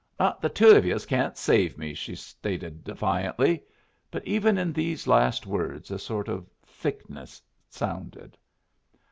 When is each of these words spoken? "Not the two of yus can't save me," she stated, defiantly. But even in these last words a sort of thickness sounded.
"Not 0.19 0.41
the 0.41 0.49
two 0.49 0.71
of 0.71 0.83
yus 0.83 1.05
can't 1.05 1.37
save 1.37 1.77
me," 1.77 1.93
she 1.93 2.15
stated, 2.15 2.83
defiantly. 2.83 3.61
But 4.09 4.25
even 4.25 4.57
in 4.57 4.73
these 4.73 5.05
last 5.05 5.45
words 5.45 5.91
a 5.91 5.99
sort 5.99 6.27
of 6.27 6.49
thickness 6.63 7.39
sounded. 7.69 8.35